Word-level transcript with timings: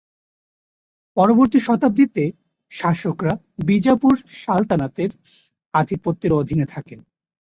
পরবর্তী 1.17 1.59
শতাব্দীতে 1.59 2.23
শাসকরা 2.71 3.33
বিজাপুর 3.65 4.13
সালতানাতের 4.35 5.11
আধিপত্যের 5.73 6.31
অধীনে 6.33 6.65
থাকেন। 6.65 6.99